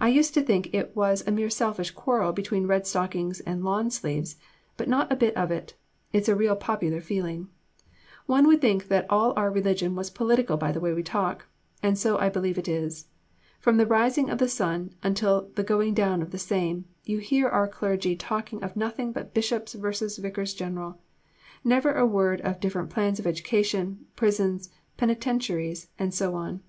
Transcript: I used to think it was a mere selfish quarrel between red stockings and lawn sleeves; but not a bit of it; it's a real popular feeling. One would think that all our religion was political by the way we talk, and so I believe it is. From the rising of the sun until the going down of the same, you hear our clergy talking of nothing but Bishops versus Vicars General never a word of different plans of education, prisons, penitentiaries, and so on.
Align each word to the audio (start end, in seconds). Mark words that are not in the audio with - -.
I 0.00 0.08
used 0.08 0.32
to 0.32 0.40
think 0.42 0.72
it 0.72 0.96
was 0.96 1.22
a 1.26 1.30
mere 1.30 1.50
selfish 1.50 1.90
quarrel 1.90 2.32
between 2.32 2.66
red 2.66 2.86
stockings 2.86 3.40
and 3.40 3.62
lawn 3.62 3.90
sleeves; 3.90 4.36
but 4.78 4.88
not 4.88 5.12
a 5.12 5.16
bit 5.16 5.36
of 5.36 5.50
it; 5.50 5.74
it's 6.14 6.30
a 6.30 6.34
real 6.34 6.56
popular 6.56 7.02
feeling. 7.02 7.48
One 8.24 8.46
would 8.46 8.62
think 8.62 8.88
that 8.88 9.04
all 9.10 9.34
our 9.36 9.50
religion 9.50 9.94
was 9.96 10.08
political 10.08 10.56
by 10.56 10.72
the 10.72 10.80
way 10.80 10.94
we 10.94 11.02
talk, 11.02 11.44
and 11.82 11.98
so 11.98 12.16
I 12.16 12.30
believe 12.30 12.56
it 12.56 12.68
is. 12.68 13.08
From 13.60 13.76
the 13.76 13.84
rising 13.84 14.30
of 14.30 14.38
the 14.38 14.48
sun 14.48 14.94
until 15.02 15.50
the 15.56 15.62
going 15.62 15.92
down 15.92 16.22
of 16.22 16.30
the 16.30 16.38
same, 16.38 16.86
you 17.04 17.18
hear 17.18 17.46
our 17.46 17.68
clergy 17.68 18.16
talking 18.16 18.64
of 18.64 18.76
nothing 18.76 19.12
but 19.12 19.34
Bishops 19.34 19.74
versus 19.74 20.16
Vicars 20.16 20.54
General 20.54 20.98
never 21.62 21.92
a 21.92 22.06
word 22.06 22.40
of 22.40 22.60
different 22.60 22.88
plans 22.88 23.18
of 23.18 23.26
education, 23.26 24.06
prisons, 24.16 24.70
penitentiaries, 24.96 25.88
and 25.98 26.14
so 26.14 26.34
on. 26.34 26.62